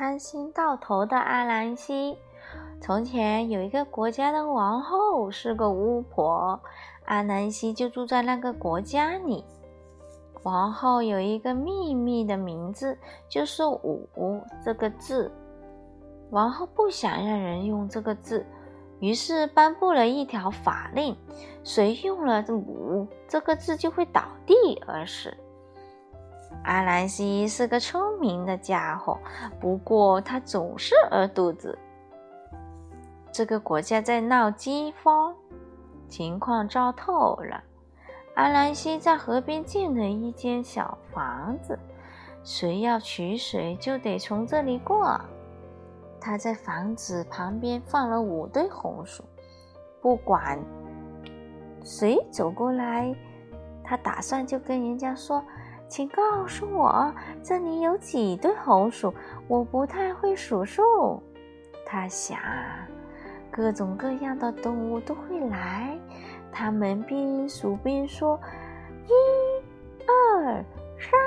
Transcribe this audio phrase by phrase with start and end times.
[0.00, 2.16] 贪心到头的阿兰西。
[2.80, 6.58] 从前有一个国家的王后是个巫婆，
[7.04, 9.44] 阿兰西就住在那个国家里。
[10.42, 12.96] 王后有一个秘密的名字，
[13.28, 15.30] 就是“五”这个字。
[16.30, 18.46] 王后不想让人用这个字，
[19.00, 21.14] 于是颁布了一条法令：
[21.62, 25.36] 谁用了“五”这个字，就会倒地而死。
[26.62, 29.18] 阿兰西是个聪明的家伙，
[29.58, 31.78] 不过他总是饿肚子。
[33.32, 35.34] 这个国家在闹饥荒，
[36.08, 37.62] 情况糟透了。
[38.34, 41.78] 阿兰西在河边建了一间小房子，
[42.44, 45.18] 谁要取水就得从这里过。
[46.20, 49.24] 他在房子旁边放了五堆红薯，
[50.02, 50.58] 不管
[51.82, 53.14] 谁走过来，
[53.82, 55.42] 他打算就跟人家说。
[55.90, 59.12] 请告诉我，这里有几堆红薯？
[59.48, 61.20] 我不太会数数。
[61.84, 62.38] 他想，
[63.50, 65.98] 各种各样的动物都会来，
[66.52, 68.38] 他们边数边说
[69.04, 69.10] ：“一、
[70.06, 70.64] 二、
[70.96, 71.20] 三、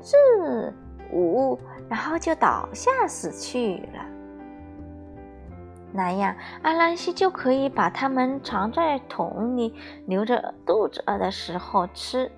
[0.00, 0.72] 四、
[1.12, 1.58] 五”，
[1.90, 4.06] 然后就倒下死去了。
[5.92, 9.74] 那样，阿兰西就可以把它们藏在桶里，
[10.06, 12.30] 留着肚子饿的时候吃。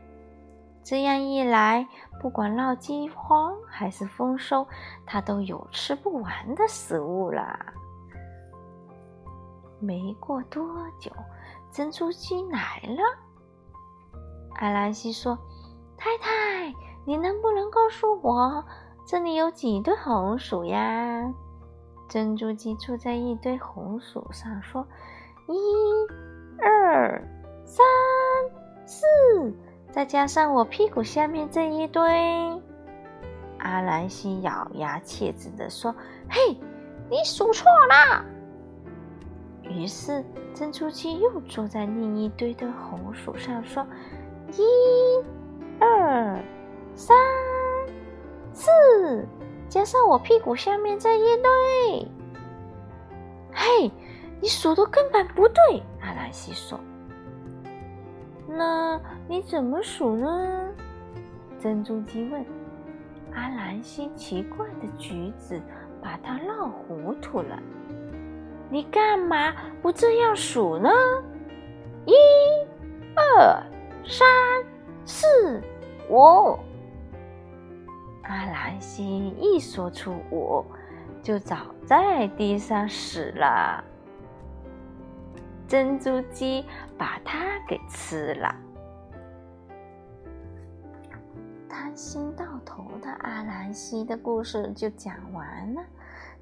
[0.84, 1.86] 这样一来，
[2.20, 4.66] 不管闹饥荒还是丰收，
[5.06, 7.58] 他都有吃不完的食物了。
[9.78, 10.62] 没过多
[11.00, 11.10] 久，
[11.70, 13.02] 珍珠鸡来了。
[14.56, 15.38] 阿兰西说
[15.96, 16.72] ：“太太，
[17.04, 18.64] 你能不能告诉我，
[19.06, 21.32] 这里有几堆红薯呀？”
[22.08, 24.86] 珍珠鸡坐在一堆红薯上，说
[25.48, 25.54] ：“一、
[30.02, 32.02] 再加上我屁股下面这一堆，
[33.60, 35.94] 阿兰西咬牙切齿地说
[36.28, 36.56] ：“嘿，
[37.08, 38.24] 你数错了。”
[39.70, 43.86] 于是珍珠鸡又坐在另一堆的红薯上，说
[44.50, 44.64] ：“一、
[45.78, 46.36] 二、
[46.96, 47.16] 三、
[48.52, 49.24] 四，
[49.68, 52.08] 加上我屁股下面这一堆。”
[53.54, 53.88] 嘿，
[54.40, 56.76] 你数的根本不对，阿兰西说。
[58.56, 60.68] 那你怎么数呢？
[61.58, 62.44] 珍珠鸡问。
[63.34, 65.60] 阿兰西奇怪的举止
[66.02, 67.58] 把他闹糊涂了。
[68.68, 70.90] 你干嘛不这样数呢？
[72.04, 72.12] 一、
[73.14, 73.62] 二、
[74.04, 74.26] 三、
[75.06, 75.62] 四、
[76.10, 76.58] 五。
[78.24, 80.64] 阿兰西一说出五，
[81.22, 83.82] 就早在地上死了。
[85.72, 86.62] 珍珠鸡
[86.98, 88.54] 把它给吃了。
[91.66, 95.82] 贪心到头的阿兰西的故事就讲完了。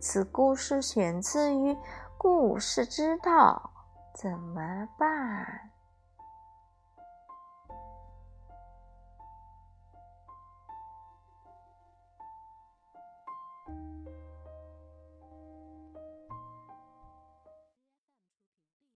[0.01, 1.73] 此故事选自于
[2.19, 3.71] 《故事之道》，
[4.21, 5.71] 怎么办？